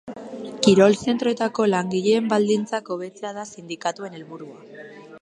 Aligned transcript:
Kirol 0.67 0.97
zentroetako 1.07 1.67
langileen 1.73 2.33
baldintzak 2.33 2.93
hobetzea 2.97 3.37
da 3.39 3.47
sindikatuen 3.55 4.19
helburua. 4.19 4.89